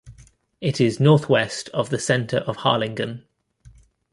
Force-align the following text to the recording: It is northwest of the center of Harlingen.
It 0.61 0.81
is 0.81 0.99
northwest 0.99 1.69
of 1.75 1.91
the 1.91 1.99
center 1.99 2.37
of 2.37 2.55
Harlingen. 2.55 3.23